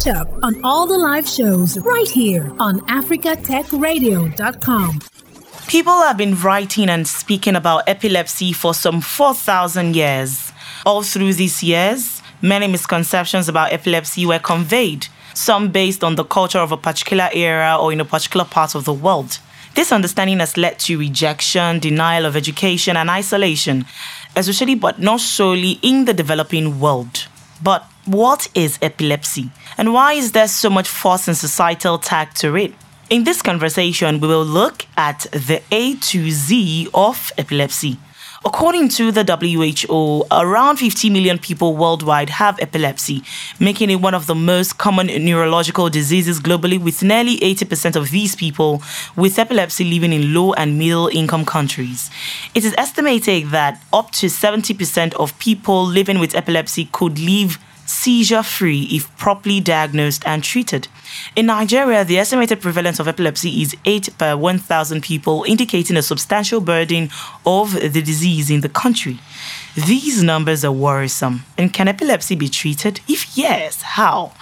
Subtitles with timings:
[0.00, 5.00] Catch up on all the live shows right here on africatechradio.com.
[5.66, 10.52] People have been writing and speaking about epilepsy for some 4,000 years.
[10.86, 16.60] All through these years, many misconceptions about epilepsy were conveyed, some based on the culture
[16.60, 19.38] of a particular era or in a particular part of the world.
[19.74, 23.84] This understanding has led to rejection, denial of education, and isolation,
[24.34, 27.26] especially but not solely in the developing world.
[27.62, 29.50] But what is epilepsy?
[29.80, 32.74] And why is there so much force and societal tag to it?
[33.08, 37.96] In this conversation, we will look at the A to Z of epilepsy.
[38.44, 43.22] According to the WHO, around 50 million people worldwide have epilepsy,
[43.58, 48.36] making it one of the most common neurological diseases globally, with nearly 80% of these
[48.36, 48.82] people
[49.16, 52.10] with epilepsy living in low and middle income countries.
[52.54, 57.58] It is estimated that up to 70% of people living with epilepsy could live
[58.00, 60.88] seizure free if properly diagnosed and treated.
[61.36, 66.60] In Nigeria, the estimated prevalence of epilepsy is 8 per 1,000 people, indicating a substantial
[66.60, 67.10] burden
[67.44, 69.18] of the disease in the country.
[69.74, 71.44] These numbers are worrisome.
[71.58, 73.00] And can epilepsy be treated?
[73.06, 74.32] If yes, how?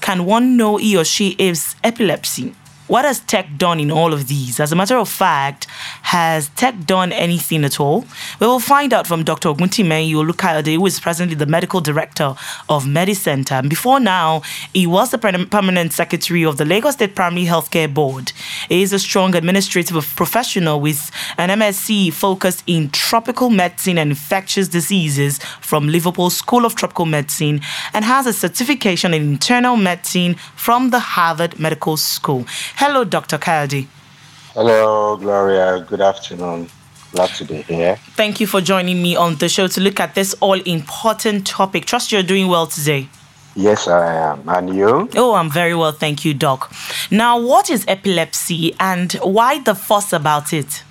[0.00, 2.54] Can one know he or she is epilepsy?
[2.88, 4.58] What has tech done in all of these?
[4.58, 5.66] As a matter of fact,
[6.04, 8.06] has tech done anything at all?
[8.40, 9.50] We will find out from Dr.
[9.50, 12.34] Oguntimehin Olukayode, who is presently the medical director
[12.70, 13.68] of Medicentre.
[13.68, 14.40] Before now,
[14.72, 18.32] he was the permanent secretary of the Lagos State Primary Healthcare Board.
[18.70, 24.66] He is a strong administrative professional with an MSc focused in tropical medicine and infectious
[24.66, 27.60] diseases from Liverpool School of Tropical Medicine
[27.92, 32.46] and has a certification in internal medicine from the Harvard Medical School.
[32.78, 33.38] Hello, Dr.
[33.38, 33.88] Kayode.
[34.54, 35.84] Hello, Gloria.
[35.88, 36.68] Good afternoon.
[37.10, 37.96] Glad to be here.
[38.14, 41.86] Thank you for joining me on the show to look at this all important topic.
[41.86, 43.08] Trust you're doing well today.
[43.56, 44.48] Yes, I am.
[44.48, 45.08] And you?
[45.16, 46.72] Oh, I'm very well, thank you, Doc.
[47.10, 50.84] Now, what is epilepsy and why the fuss about it?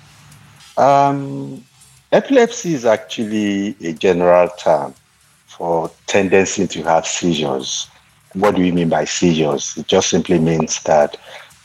[0.76, 1.64] Um,
[2.12, 4.94] epilepsy is actually a general term
[5.46, 7.88] for tendency to have seizures.
[8.34, 9.74] What do we mean by seizures?
[9.78, 11.16] It just simply means that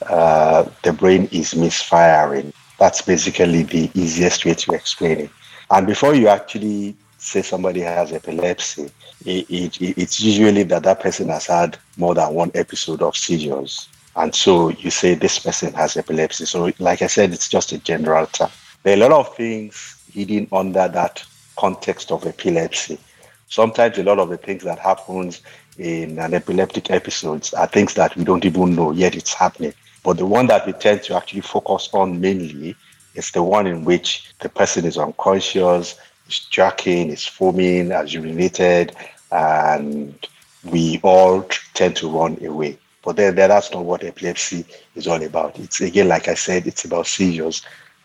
[0.09, 2.53] uh, the brain is misfiring.
[2.79, 5.29] That's basically the easiest way to explain it.
[5.69, 8.91] And before you actually say somebody has epilepsy,
[9.25, 13.87] it, it, it's usually that that person has had more than one episode of seizures.
[14.15, 16.45] And so you say this person has epilepsy.
[16.45, 18.49] So, like I said, it's just a general term.
[18.83, 21.23] There are a lot of things hidden under that
[21.57, 22.99] context of epilepsy.
[23.47, 25.41] Sometimes a lot of the things that happens
[25.77, 29.73] in an epileptic episodes are things that we don't even know yet it's happening.
[30.03, 32.75] But the one that we tend to actually focus on mainly
[33.15, 35.97] is the one in which the person is unconscious,
[36.27, 38.93] is jerking, is foaming, has urinated,
[39.31, 40.27] and
[40.63, 41.43] we all
[41.73, 42.77] tend to run away.
[43.03, 44.65] But then that's not what epilepsy
[44.95, 45.59] is all about.
[45.59, 47.61] It's again, like I said, it's about seizures.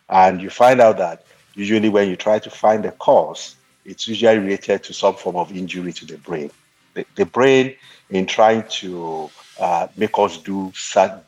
[0.09, 4.39] And you find out that usually when you try to find the cause, it's usually
[4.39, 6.51] related to some form of injury to the brain.
[6.95, 7.75] The, the brain,
[8.11, 9.31] in trying to
[9.61, 10.73] uh, make us do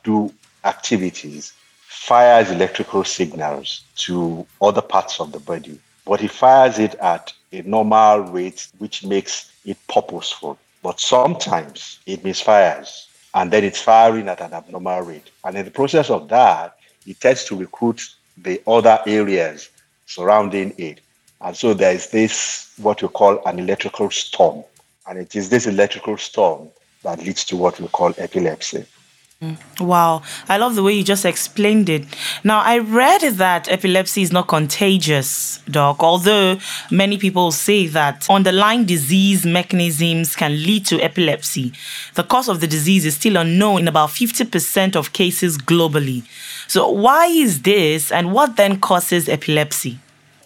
[0.02, 0.32] do
[0.64, 1.52] activities
[1.86, 7.62] fires electrical signals to other parts of the body, but it fires it at a
[7.62, 10.58] normal rate, which makes it purposeful.
[10.82, 15.30] But sometimes it misfires and then it's firing at an abnormal rate.
[15.44, 16.76] And in the process of that,
[17.06, 18.02] it tends to recruit
[18.36, 19.68] the other areas
[20.06, 21.00] surrounding it.
[21.40, 24.64] And so there is this, what we call an electrical storm.
[25.08, 26.68] And it is this electrical storm
[27.02, 28.84] that leads to what we call epilepsy.
[29.80, 30.20] Wow,
[30.50, 32.04] I love the way you just explained it.
[32.44, 36.58] Now, I read that epilepsy is not contagious, Doc, although
[36.90, 41.72] many people say that underlying disease mechanisms can lead to epilepsy.
[42.16, 46.24] The cause of the disease is still unknown in about 50% of cases globally.
[46.68, 50.00] So, why is this, and what then causes epilepsy?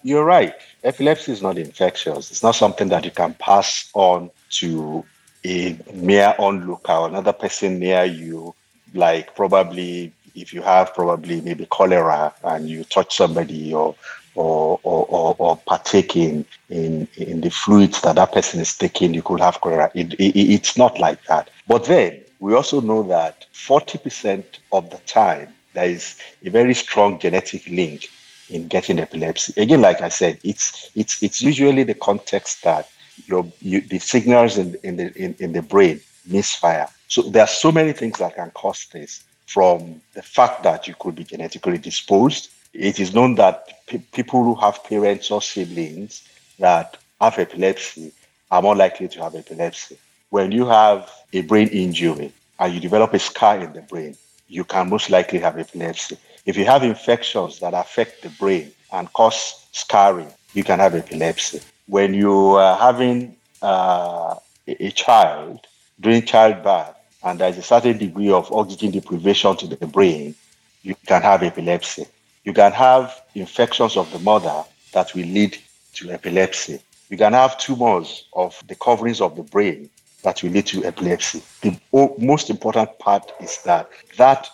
[0.04, 0.54] You're right.
[0.84, 5.04] Epilepsy is not infectious, it's not something that you can pass on to
[5.44, 8.54] a mere onlooker or another person near you
[8.94, 13.94] like probably if you have probably maybe cholera and you touch somebody or
[14.34, 19.22] or or, or, partake in, in in the fluids that that person is taking, you
[19.22, 19.91] could have cholera.
[19.94, 21.50] It, it, it's not like that.
[21.68, 27.18] But then we also know that 40% of the time there is a very strong
[27.18, 28.08] genetic link
[28.50, 29.60] in getting epilepsy.
[29.60, 32.88] Again, like I said, it's it's it's usually the context that
[33.26, 36.88] your you, the signals in, in the in, in the brain misfire.
[37.09, 40.95] So there are so many things that can cause this from the fact that you
[40.98, 42.51] could be genetically disposed.
[42.72, 46.28] It is known that pe- people who have parents or siblings
[46.59, 48.12] that have epilepsy
[48.51, 49.98] are more likely to have epilepsy.
[50.30, 54.16] When you have a brain injury, and you develop a scar in the brain,
[54.48, 56.16] you can most likely have epilepsy.
[56.47, 61.60] If you have infections that affect the brain and cause scarring, you can have epilepsy.
[61.86, 64.36] When you are having uh,
[64.66, 65.66] a child
[66.00, 70.34] during childbirth and there's a certain degree of oxygen deprivation to the brain,
[70.82, 72.06] you can have epilepsy.
[72.44, 75.56] You can have infections of the mother that will lead
[75.94, 76.80] to epilepsy.
[77.08, 79.88] You can have tumors of the coverings of the brain
[80.22, 81.42] that will lead to epilepsy.
[81.62, 81.78] The
[82.18, 84.48] most important part is that that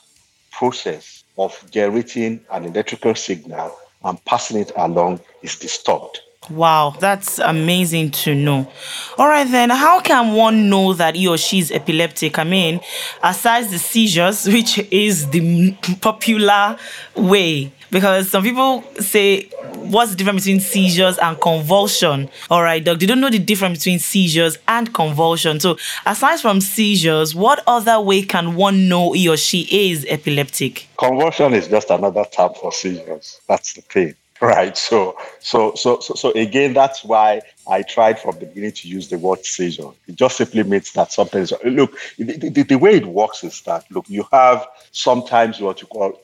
[0.52, 6.20] process of generating an electrical signal and passing it along is disturbed.
[6.50, 8.70] Wow, that's amazing to know.
[9.16, 12.40] All right, then, how can one know that he or she is epileptic?
[12.40, 12.80] I mean,
[13.22, 16.76] aside the seizures, which is the popular
[17.14, 19.44] way, because some people say,
[19.74, 22.28] what's the difference between seizures and convulsion?
[22.50, 25.60] All right, Doc, they don't know the difference between seizures and convulsion.
[25.60, 30.88] So, aside from seizures, what other way can one know he or she is epileptic?
[30.98, 33.40] Convulsion is just another term for seizures.
[33.46, 34.14] That's the thing.
[34.40, 34.76] Right?
[34.76, 39.08] So, so, so, so, so again, that's why I tried from the beginning to use
[39.08, 39.90] the word seizure.
[40.06, 41.52] It just simply means that something is.
[41.64, 45.86] Look, the, the, the way it works is that look, you have sometimes what you
[45.86, 46.20] call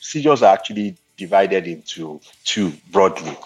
[0.00, 3.36] seizures are actually divided into two broadly.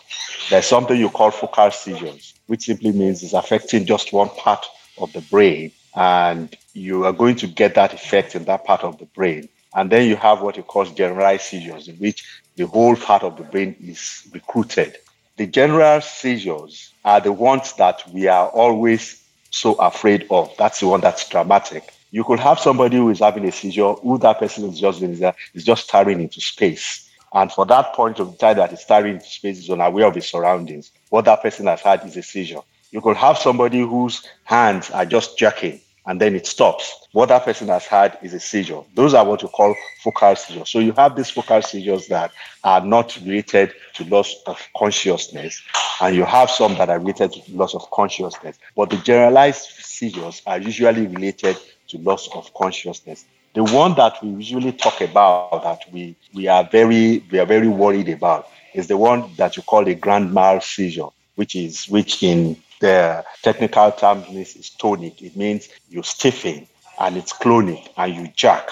[0.49, 4.65] There's something you call focal seizures, which simply means it's affecting just one part
[4.99, 8.99] of the brain, and you are going to get that effect in that part of
[8.99, 9.49] the brain.
[9.75, 12.25] And then you have what you call generalized seizures, in which
[12.61, 14.99] the whole part of the brain is recruited.
[15.39, 20.55] The general seizures are the ones that we are always so afraid of.
[20.59, 21.91] That's the one that's dramatic.
[22.11, 25.65] You could have somebody who is having a seizure, who that person is just is
[25.65, 27.09] just staring into space.
[27.33, 30.27] And for that point of time that is staring into space is unaware of his
[30.27, 30.91] surroundings.
[31.09, 32.61] What that person has had is a seizure.
[32.91, 35.81] You could have somebody whose hands are just jerking
[36.11, 37.07] and then it stops.
[37.13, 38.83] What that person has had is a seizure.
[38.97, 40.69] Those are what you call focal seizures.
[40.69, 42.33] So you have these focal seizures that
[42.65, 45.63] are not related to loss of consciousness,
[46.01, 48.59] and you have some that are related to loss of consciousness.
[48.75, 51.57] But the generalized seizures are usually related
[51.91, 53.25] to loss of consciousness.
[53.55, 57.69] The one that we usually talk about that we, we are very we are very
[57.69, 62.25] worried about is the one that you call a grand mal seizure, which is which
[62.25, 65.23] in the technical term is tonic.
[65.23, 66.67] It means you stiffen
[66.99, 68.69] and it's clonic and you jack.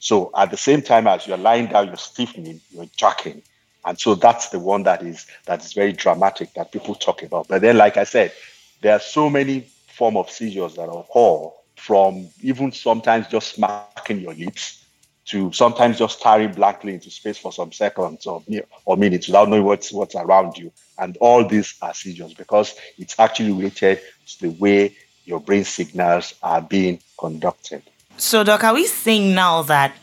[0.00, 3.42] So at the same time as you're lying down, you're stiffening, you're jacking.
[3.84, 7.48] And so that's the one that is that is very dramatic that people talk about.
[7.48, 8.32] But then, like I said,
[8.80, 14.34] there are so many form of seizures that occur from even sometimes just smacking your
[14.34, 14.87] lips
[15.28, 18.42] to sometimes just staring blankly into space for some seconds or,
[18.86, 20.72] or minutes without knowing what's, what's around you.
[20.98, 26.34] And all these are seizures because it's actually related to the way your brain signals
[26.42, 27.82] are being conducted.
[28.16, 29.94] So, Doc, are we saying now that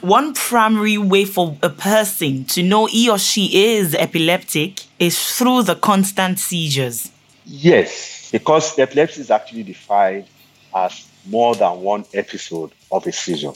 [0.00, 5.64] one primary way for a person to know he or she is epileptic is through
[5.64, 7.12] the constant seizures?
[7.44, 10.26] Yes, because epilepsy is actually defined
[10.74, 13.52] as more than one episode of a seizure.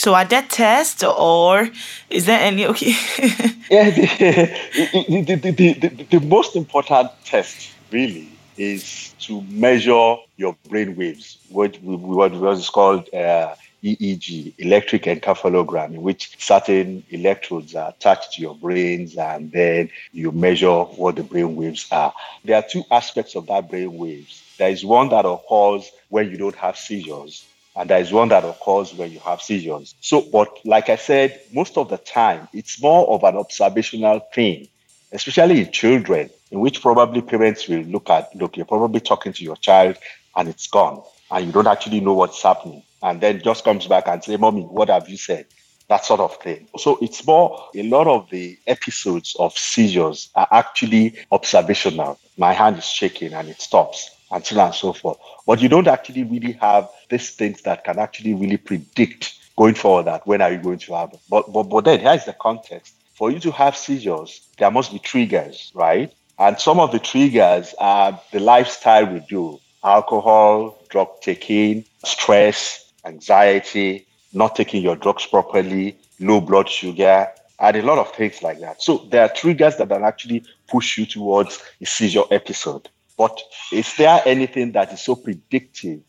[0.00, 1.68] So are there tests or
[2.08, 2.92] is there any okay?
[3.70, 10.96] yeah, the, the, the, the, the most important test really is to measure your brain
[10.96, 13.54] waves, what, what was called uh,
[13.84, 20.84] EEG, electroencephalogram, in which certain electrodes are attached to your brains and then you measure
[20.84, 22.14] what the brain waves are.
[22.46, 24.42] There are two aspects of that brain waves.
[24.56, 27.44] There is one that occurs when you don't have seizures,
[27.80, 29.94] and there is one that occurs when you have seizures.
[30.02, 34.68] So, but like I said, most of the time, it's more of an observational thing,
[35.12, 39.42] especially in children, in which probably parents will look at, look, you're probably talking to
[39.42, 39.96] your child
[40.36, 42.82] and it's gone, and you don't actually know what's happening.
[43.02, 45.46] And then just comes back and say, Mommy, what have you said?
[45.88, 46.68] That sort of thing.
[46.76, 52.18] So it's more, a lot of the episodes of seizures are actually observational.
[52.36, 55.16] My hand is shaking and it stops and so on and so forth.
[55.46, 60.06] But you don't actually really have these things that can actually really predict going forward
[60.06, 61.20] that when are you going to have it.
[61.28, 62.94] But, but, but then here's the context.
[63.14, 66.10] For you to have seizures, there must be triggers, right?
[66.38, 74.06] And some of the triggers are the lifestyle we do alcohol, drug taking, stress, anxiety,
[74.32, 78.82] not taking your drugs properly, low blood sugar, and a lot of things like that.
[78.82, 82.88] So there are triggers that can actually push you towards a seizure episode.
[83.18, 83.38] But
[83.70, 86.00] is there anything that is so predictive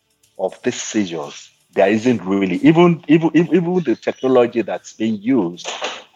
[0.42, 1.50] of these seizures?
[1.74, 2.58] There isn't really.
[2.58, 5.70] Even, even, even the technology that's being used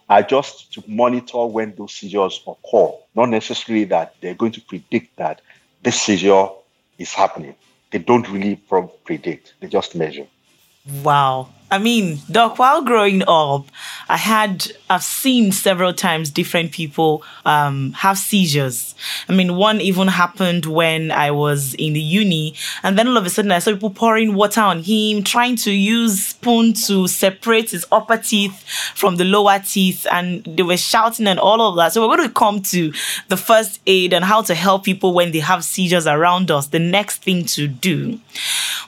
[0.10, 5.15] are just to monitor when those seizures occur, not necessarily that they're going to predict
[5.15, 5.41] that
[5.82, 6.48] this seizure
[6.98, 7.55] is happening.
[7.91, 8.58] They don't really
[9.05, 10.27] predict, they just measure.
[11.03, 11.50] Wow.
[11.72, 13.65] I mean, Doc, while growing up,
[14.07, 18.93] I had, I've seen several times different people um, have seizures.
[19.27, 22.53] I mean, one even happened when I was in the uni,
[22.84, 25.72] and then all of a sudden I saw people pouring water on him, trying to
[25.72, 31.25] use spoon to separate his upper teeth from the lower teeth, and they were shouting
[31.25, 31.93] and all of that.
[31.93, 32.93] So we're going to come to
[33.29, 36.79] the first aid and how to help people when they have seizures around us, the
[36.79, 38.19] next thing to do.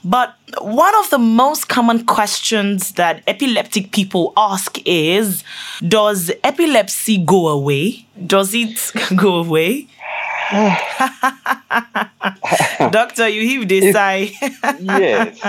[0.04, 5.44] But one of the most common questions that epileptic people ask is
[5.88, 8.06] Does epilepsy go away?
[8.26, 9.88] Does it go away?
[12.92, 14.32] Doctor, you heave this sigh.
[14.80, 15.40] yes,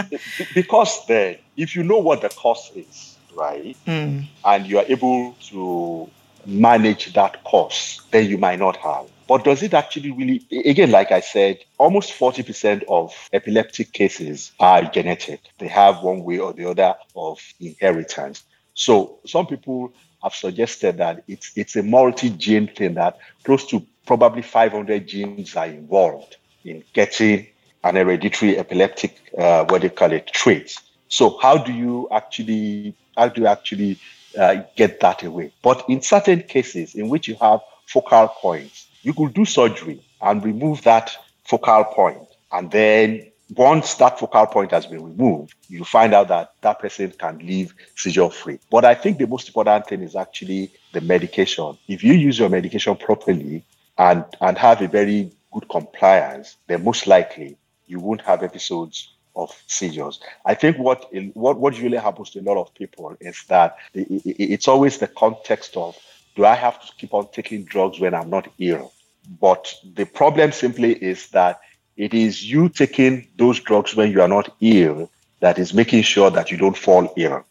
[0.55, 4.27] because then, if you know what the cause is, right, mm.
[4.45, 6.11] and you are able to
[6.47, 9.07] manage that cause, then you might not have.
[9.29, 14.83] But does it actually really, again, like I said, almost 40% of epileptic cases are
[14.85, 15.41] genetic.
[15.59, 18.45] They have one way or the other of inheritance.
[18.73, 19.93] So some people
[20.23, 25.55] have suggested that it's, it's a multi gene thing that close to probably 500 genes
[25.57, 27.47] are involved in getting
[27.85, 30.75] an hereditary epileptic, uh, what they call it, trait.
[31.09, 33.99] So how do you actually, how do you actually
[34.39, 35.53] uh, get that away?
[35.63, 40.45] But in certain cases in which you have focal points, you could do surgery and
[40.45, 42.19] remove that focal point.
[42.53, 47.13] And then once that focal point has been removed, you find out that that person
[47.13, 48.59] can live seizure free.
[48.71, 51.79] But I think the most important thing is actually the medication.
[51.89, 53.65] If you use your medication properly
[53.97, 59.51] and, and have a very good compliance, then most likely you won't have episodes of
[59.67, 60.21] seizures.
[60.45, 64.67] I think what what what usually happens to a lot of people is that it's
[64.67, 65.97] always the context of
[66.39, 68.93] do I have to keep on taking drugs when I'm not ill?
[69.41, 71.59] But the problem simply is that
[71.97, 76.31] it is you taking those drugs when you are not ill that is making sure
[76.31, 77.45] that you don't fall ill.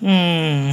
[0.00, 0.72] Hmm.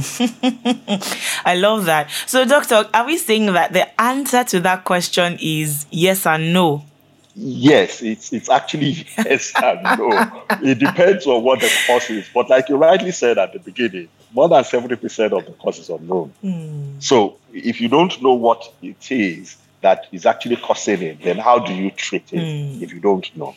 [1.44, 2.10] I love that.
[2.26, 6.86] So, doctor, are we saying that the answer to that question is yes and no?
[7.34, 10.42] Yes, it's it's actually yes and no.
[10.62, 12.26] It depends on what the cause is.
[12.32, 15.88] But like you rightly said at the beginning, more than 70% of the cause is
[15.88, 16.32] unknown.
[16.42, 17.02] Mm.
[17.02, 21.58] So if you don't know what it is that is actually causing it, then how
[21.60, 22.82] do you treat it mm.
[22.82, 23.54] if you don't know?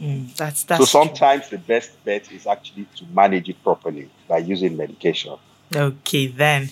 [0.00, 0.34] Mm.
[0.36, 1.58] That's, that's so sometimes true.
[1.58, 5.36] the best bet is actually to manage it properly by using medication.
[5.74, 6.70] Okay, then.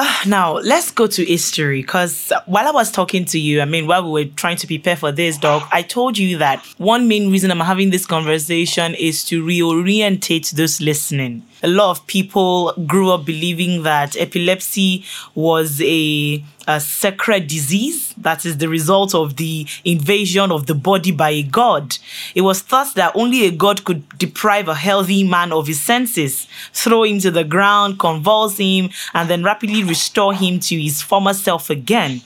[0.00, 3.88] Uh, now let's go to history because while I was talking to you, I mean,
[3.88, 7.32] while we were trying to prepare for this, dog, I told you that one main
[7.32, 11.42] reason I'm having this conversation is to reorientate those listening.
[11.64, 18.44] A lot of people grew up believing that epilepsy was a, a sacred disease that
[18.44, 21.96] is the result of the invasion of the body by a god.
[22.34, 26.46] It was thought that only a god could deprive a healthy man of his senses,
[26.74, 31.32] throw him to the ground, convulse him, and then rapidly restore him to his former
[31.32, 32.20] self again.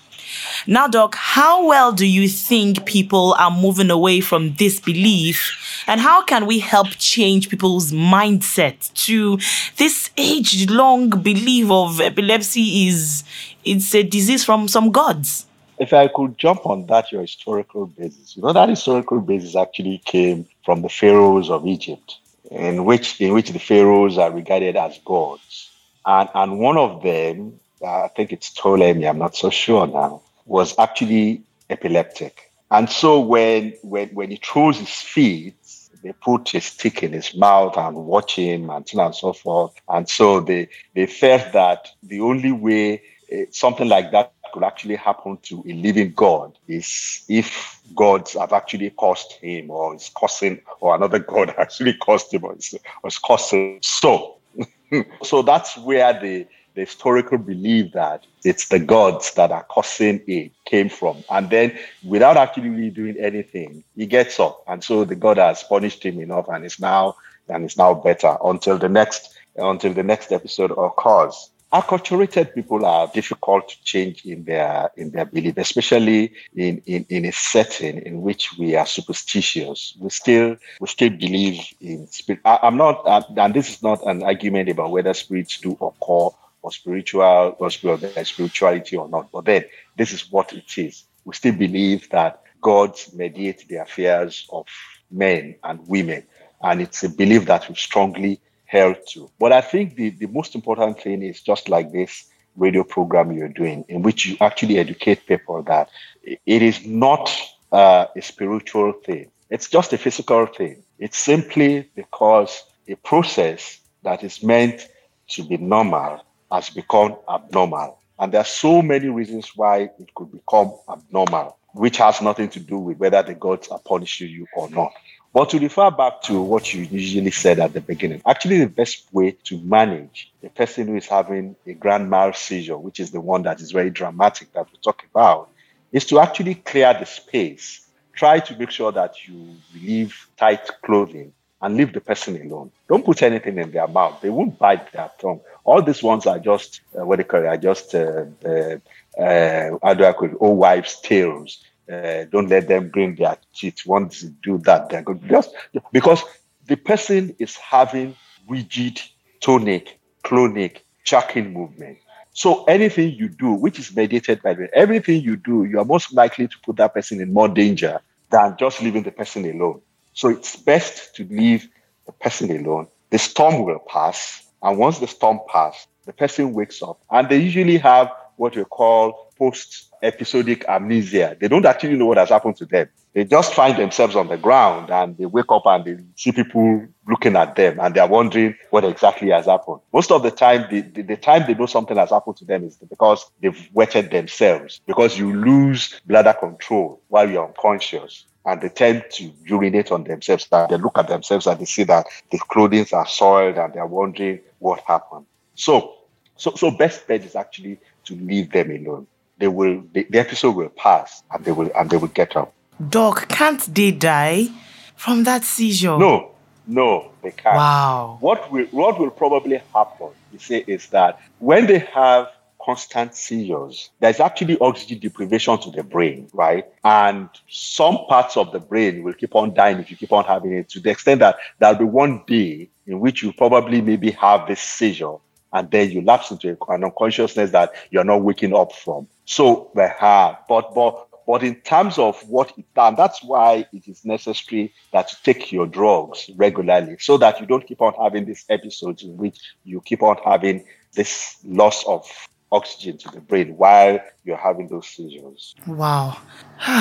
[0.66, 5.84] Now, Doc, how well do you think people are moving away from this belief?
[5.86, 9.38] And how can we help change people's mindset to
[9.76, 13.24] this age long belief of epilepsy is
[13.64, 15.46] it's a disease from some gods?
[15.78, 19.98] If I could jump on that, your historical basis, you know, that historical basis actually
[20.04, 22.18] came from the pharaohs of Egypt,
[22.50, 25.70] in which in which the pharaohs are regarded as gods.
[26.06, 30.78] And and one of them I think it's Ptolemy, I'm not so sure now, was
[30.78, 32.50] actually epileptic.
[32.70, 35.56] And so when when when he throws his feet,
[36.02, 39.32] they put a stick in his mouth and watch him and so on and so
[39.32, 39.74] forth.
[39.88, 43.02] And so they they felt that the only way
[43.32, 48.52] Eh, something like that could actually happen to a living God is if gods have
[48.52, 53.08] actually caused him or is causing or another God actually caused him or is, or
[53.08, 54.36] is causing so.
[55.22, 60.52] so that's where the the historical belief that it's the gods that are causing it
[60.64, 61.22] came from.
[61.30, 64.62] And then without actually really doing anything, he gets up.
[64.66, 67.16] And so the God has punished him enough and it's now
[67.48, 71.50] and it's now better until the next until the next episode occurs.
[71.72, 77.24] Acculturated people are difficult to change in their in their belief, especially in, in, in
[77.24, 79.96] a setting in which we are superstitious.
[79.98, 82.42] We still we still believe in spirit.
[82.44, 83.02] I, am not,
[83.38, 88.96] and this is not an argument about whether spirits do occur or spiritual or spirituality
[88.96, 89.32] or not.
[89.32, 89.64] But then
[89.96, 91.04] this is what it is.
[91.24, 94.66] We still believe that God mediates the affairs of
[95.10, 96.24] men and women.
[96.60, 98.40] And it's a belief that we strongly
[98.72, 99.30] held to.
[99.38, 102.24] But I think the, the most important thing is just like this
[102.56, 105.90] radio program you're doing, in which you actually educate people that
[106.24, 107.30] it is not
[107.70, 109.30] uh, a spiritual thing.
[109.50, 110.82] It's just a physical thing.
[110.98, 114.88] It's simply because a process that is meant
[115.28, 117.98] to be normal has become abnormal.
[118.18, 122.60] And there are so many reasons why it could become abnormal, which has nothing to
[122.60, 124.92] do with whether the gods are punishing you or not.
[125.34, 129.06] But to refer back to what you usually said at the beginning, actually, the best
[129.12, 133.20] way to manage a person who is having a grand mal seizure, which is the
[133.20, 135.48] one that is very dramatic that we talk about,
[135.90, 137.86] is to actually clear the space.
[138.12, 142.70] Try to make sure that you leave tight clothing and leave the person alone.
[142.86, 144.20] Don't put anything in their mouth.
[144.20, 145.40] They won't bite their tongue.
[145.64, 148.76] All these ones are just, uh, what they call it, are just, uh, uh,
[149.18, 153.36] uh, how do I call it, old wives' tales uh, don't let them bring their
[153.54, 153.86] teeth.
[153.86, 155.20] Once to do that, they're good.
[155.28, 155.54] Just
[155.92, 156.22] because
[156.66, 158.14] the person is having
[158.48, 159.00] rigid
[159.40, 161.98] tonic, clonic, chucking movement.
[162.34, 166.12] So anything you do, which is mediated by the everything you do, you are most
[166.14, 169.82] likely to put that person in more danger than just leaving the person alone.
[170.14, 171.68] So it's best to leave
[172.06, 172.88] the person alone.
[173.10, 177.38] The storm will pass, and once the storm passes, the person wakes up, and they
[177.38, 181.36] usually have what we call post episodic amnesia.
[181.40, 182.88] They don't actually know what has happened to them.
[183.12, 186.86] They just find themselves on the ground and they wake up and they see people
[187.08, 189.80] looking at them and they're wondering what exactly has happened.
[189.92, 192.64] Most of the time, the, the, the, time they know something has happened to them
[192.64, 198.26] is because they've wetted themselves, because you lose bladder control while you're unconscious.
[198.46, 200.46] And they tend to urinate on themselves.
[200.52, 203.86] And they look at themselves and they see that the clothing are soiled and they're
[203.86, 205.26] wondering what happened.
[205.56, 205.94] So,
[206.36, 209.06] so, so best bet is actually to leave them alone
[209.42, 212.54] they will the, the episode will pass and they will and they will get up.
[212.96, 214.46] Doc, can't they die
[214.94, 215.98] from that seizure?
[215.98, 216.30] No,
[216.68, 217.56] no, they can't.
[217.56, 218.18] Wow.
[218.20, 222.28] What will what will probably happen, you say, is that when they have
[222.64, 226.64] constant seizures, there's actually oxygen deprivation to the brain, right?
[226.84, 230.52] And some parts of the brain will keep on dying if you keep on having
[230.52, 234.46] it to the extent that there'll be one day in which you probably maybe have
[234.46, 235.16] this seizure
[235.52, 239.06] and then you lapse into an unconsciousness that you're not waking up from.
[239.24, 244.74] So but but but in terms of what it done, that's why it is necessary
[244.92, 249.02] that you take your drugs regularly so that you don't keep on having these episodes
[249.02, 252.06] in which you keep on having this loss of
[252.52, 255.54] oxygen to the brain while you're having those seizures.
[255.66, 256.18] Wow.
[256.60, 256.80] I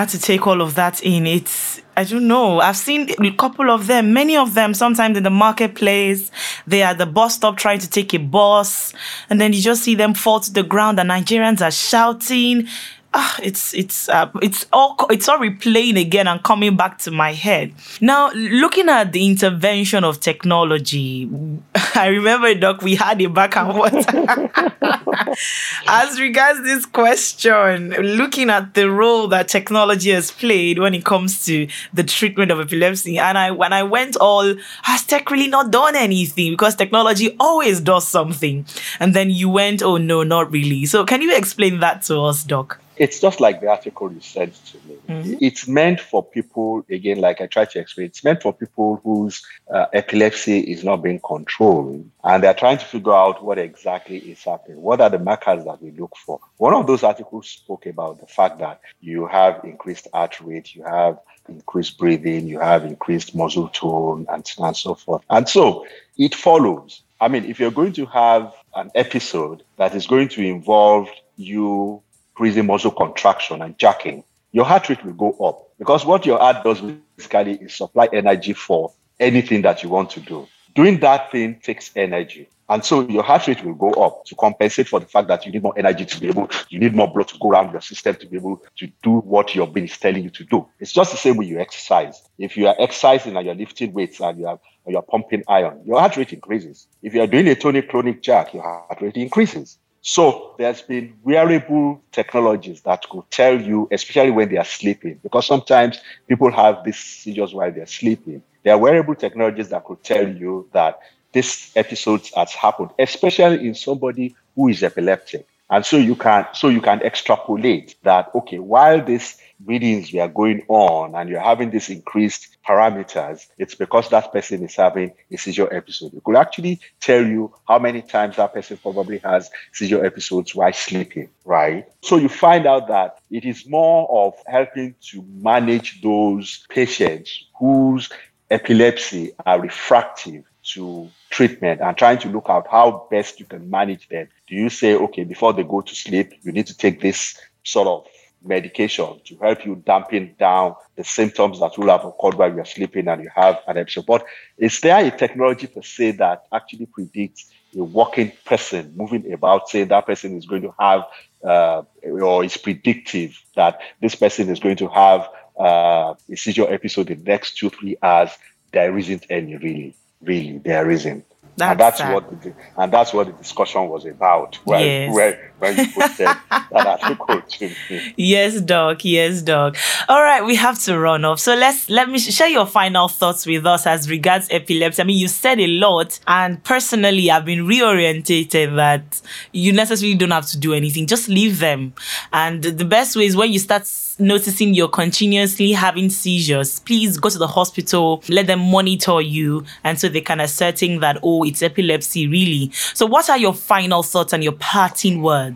[0.00, 1.26] had to take all of that in.
[1.26, 2.60] It's, I don't know.
[2.60, 6.30] I've seen a couple of them, many of them, sometimes in the marketplace.
[6.70, 8.94] They are the bus stop trying to take a bus,
[9.28, 12.68] and then you just see them fall to the ground, and Nigerians are shouting
[13.12, 17.32] ah, it's it's uh, it's all it's all replaying again and coming back to my
[17.32, 17.72] head.
[18.00, 21.28] Now, looking at the intervention of technology,
[21.94, 24.06] I remember, Doc, we had a back and forth.
[25.86, 31.44] As regards this question, looking at the role that technology has played when it comes
[31.46, 35.70] to the treatment of epilepsy, and I when I went all, has tech really not
[35.70, 36.52] done anything?
[36.52, 38.64] Because technology always does something,
[38.98, 40.86] and then you went, oh no, not really.
[40.86, 42.80] So, can you explain that to us, Doc?
[43.00, 44.96] It's just like the article you sent to me.
[45.08, 45.34] Mm-hmm.
[45.40, 49.42] It's meant for people, again, like I tried to explain, it's meant for people whose
[49.72, 54.44] uh, epilepsy is not being controlled and they're trying to figure out what exactly is
[54.44, 54.82] happening.
[54.82, 56.40] What are the markers that we look for?
[56.58, 60.84] One of those articles spoke about the fact that you have increased heart rate, you
[60.84, 65.22] have increased breathing, you have increased muscle tone, and, so on and so forth.
[65.30, 65.86] And so
[66.18, 67.00] it follows.
[67.18, 71.08] I mean, if you're going to have an episode that is going to involve
[71.38, 72.02] you
[72.40, 76.64] increasing muscle contraction and jacking, your heart rate will go up because what your heart
[76.64, 80.48] does basically is supply energy for anything that you want to do.
[80.74, 82.48] Doing that thing takes energy.
[82.70, 85.52] And so your heart rate will go up to compensate for the fact that you
[85.52, 88.16] need more energy to be able, you need more blood to go around your system
[88.16, 90.66] to be able to do what your brain is telling you to do.
[90.78, 92.22] It's just the same way you exercise.
[92.38, 96.00] If you are exercising and you're lifting weights and you are you're pumping iron, your
[96.00, 96.86] heart rate increases.
[97.02, 99.76] If you are doing a tonic clonic jack, your heart rate increases.
[100.02, 105.46] So there's been wearable technologies that could tell you, especially when they are sleeping, because
[105.46, 108.42] sometimes people have these seizures while they're sleeping.
[108.62, 111.00] There are wearable technologies that could tell you that
[111.32, 115.46] this episode has happened, especially in somebody who is epileptic.
[115.68, 120.28] And so you can so you can extrapolate that okay, while this readings we are
[120.28, 125.36] going on and you're having these increased parameters, it's because that person is having a
[125.36, 126.14] seizure episode.
[126.14, 130.72] It could actually tell you how many times that person probably has seizure episodes while
[130.72, 131.86] sleeping, right?
[132.02, 138.10] So you find out that it is more of helping to manage those patients whose
[138.50, 144.08] epilepsy are refractive to treatment and trying to look out how best you can manage
[144.08, 144.28] them.
[144.46, 147.88] Do you say, okay, before they go to sleep, you need to take this sort
[147.88, 148.06] of
[148.42, 153.08] medication to help you dampen down the symptoms that will have occurred while you're sleeping
[153.08, 154.06] and you have an episode.
[154.06, 154.24] But
[154.56, 159.88] is there a technology per se that actually predicts a walking person moving about, saying
[159.88, 161.06] that person is going to have,
[161.44, 167.10] uh, or is predictive that this person is going to have uh, a seizure episode
[167.10, 168.30] in the next two, three hours?
[168.72, 169.96] There isn't any, really.
[170.22, 171.24] Really, there isn't.
[171.56, 172.14] That's and that's sad.
[172.14, 175.36] what the, and that's what the discussion was about when, yes.
[175.68, 176.28] You posted
[176.72, 178.14] that to me.
[178.16, 179.04] Yes, Doc.
[179.04, 179.76] Yes, Doc.
[180.08, 181.40] All right, we have to run off.
[181.40, 185.02] So let's let me share your final thoughts with us as regards epilepsy.
[185.02, 189.20] I mean, you said a lot, and personally, I've been reorientated that
[189.52, 191.06] you necessarily don't have to do anything.
[191.06, 191.94] Just leave them.
[192.32, 193.86] And the best way is when you start
[194.20, 199.98] noticing you're continuously having seizures, please go to the hospital, let them monitor you, and
[199.98, 202.70] so they can ascertain that, oh, it's epilepsy, really.
[202.94, 205.49] So, what are your final thoughts and your parting words?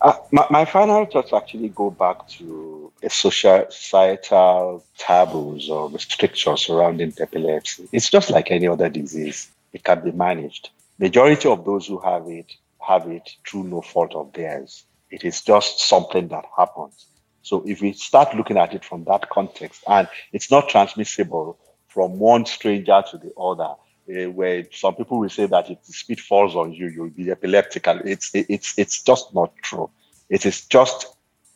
[0.00, 6.66] Uh, my, my final thoughts actually go back to the social, societal taboos or restrictions
[6.66, 7.88] surrounding epilepsy.
[7.92, 10.70] It's just like any other disease, it can be managed.
[10.98, 12.52] Majority of those who have it
[12.86, 14.84] have it through no fault of theirs.
[15.10, 17.06] It is just something that happens.
[17.42, 22.18] So if we start looking at it from that context, and it's not transmissible from
[22.18, 23.74] one stranger to the other,
[24.08, 27.30] uh, where some people will say that if the speed falls on you, you'll be
[27.30, 29.90] epileptic, and it's it's it's just not true.
[30.28, 31.06] It is just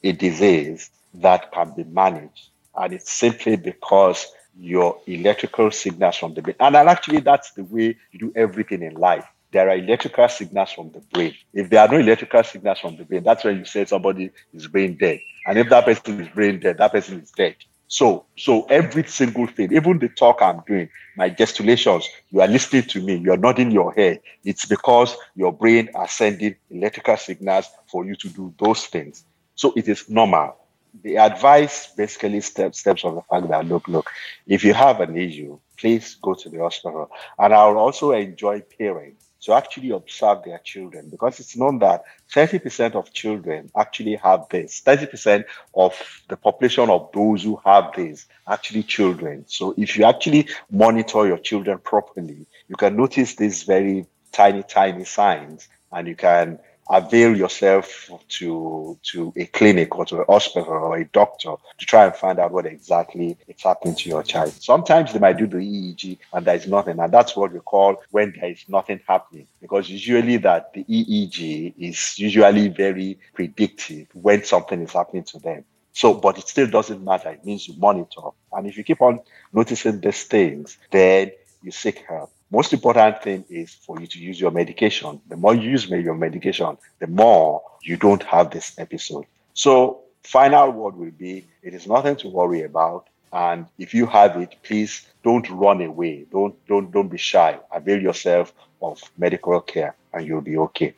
[0.02, 4.26] a disease that can be managed, and it's simply because
[4.58, 8.94] your electrical signals from the brain, and actually that's the way you do everything in
[8.94, 11.34] life there are electrical signals from the brain.
[11.52, 14.66] If there are no electrical signals from the brain, that's when you say somebody is
[14.66, 15.20] brain dead.
[15.46, 17.56] And if that person is brain dead, that person is dead.
[17.92, 22.84] So, so every single thing, even the talk I'm doing, my gesticulations, you are listening
[22.84, 24.22] to me, you're nodding your head.
[24.44, 29.24] It's because your brain are sending electrical signals for you to do those things.
[29.56, 30.56] So it is normal.
[31.02, 34.10] The advice basically steps steps on the fact that look, look,
[34.46, 37.10] if you have an issue, please go to the hospital.
[37.38, 42.04] And I will also enjoy parents to actually observe their children because it's known that
[42.32, 44.80] 30% of children actually have this.
[44.80, 45.94] 30% of
[46.28, 49.44] the population of those who have this actually children.
[49.48, 55.04] So if you actually monitor your children properly, you can notice these very tiny, tiny
[55.04, 56.58] signs and you can
[56.90, 62.04] avail yourself to to a clinic or to a hospital or a doctor to try
[62.04, 64.52] and find out what exactly is happening to your child.
[64.52, 68.02] Sometimes they might do the EEG and there is nothing, and that's what we call
[68.10, 69.46] when there is nothing happening.
[69.60, 75.64] Because usually that the EEG is usually very predictive when something is happening to them.
[75.94, 77.30] So, but it still doesn't matter.
[77.30, 78.30] It means you monitor.
[78.52, 79.20] And if you keep on
[79.52, 84.38] noticing these things, then you seek help most important thing is for you to use
[84.38, 85.20] your medication.
[85.28, 89.24] The more you use your medication, the more you don't have this episode.
[89.54, 93.08] So, final word will be it is nothing to worry about.
[93.32, 96.26] And if you have it, please don't run away.
[96.30, 97.58] Don't don't don't be shy.
[97.72, 100.94] Avail yourself of medical care and you'll be okay.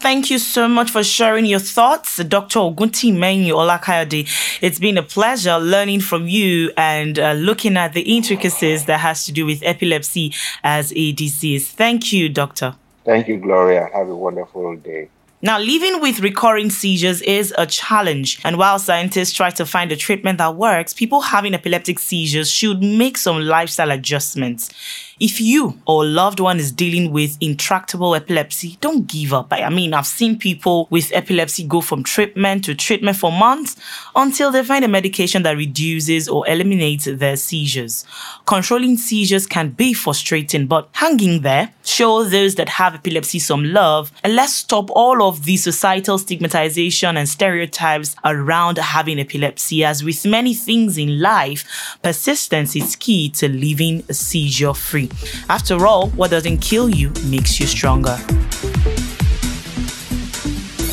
[0.00, 2.60] Thank you so much for sharing your thoughts, Dr.
[2.60, 4.28] Oguntimehin Olukayode.
[4.62, 9.26] It's been a pleasure learning from you and uh, looking at the intricacies that has
[9.26, 11.70] to do with epilepsy as a disease.
[11.70, 12.76] Thank you, Doctor.
[13.04, 13.88] Thank you, Gloria.
[13.92, 15.10] Have a wonderful day.
[15.40, 19.96] Now, living with recurring seizures is a challenge, and while scientists try to find a
[19.96, 24.70] treatment that works, people having epileptic seizures should make some lifestyle adjustments.
[25.20, 29.52] If you or a loved one is dealing with intractable epilepsy, don't give up.
[29.52, 33.74] I mean, I've seen people with epilepsy go from treatment to treatment for months
[34.14, 38.04] until they find a medication that reduces or eliminates their seizures.
[38.46, 44.12] Controlling seizures can be frustrating, but hanging there, show those that have epilepsy some love,
[44.22, 49.82] and let's stop all of the societal stigmatization and stereotypes around having epilepsy.
[49.82, 55.07] As with many things in life, persistence is key to living seizure free.
[55.48, 58.16] After all, what doesn't kill you makes you stronger.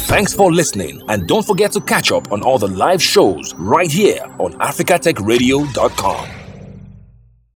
[0.08, 3.92] Thanks for listening, and don't forget to catch up on all the live shows right
[3.92, 6.45] here on africatechradio.com.